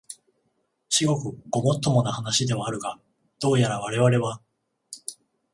[0.89, 2.99] 至極ごもっともな話ではあるが、
[3.39, 4.41] どうやらわれわれは、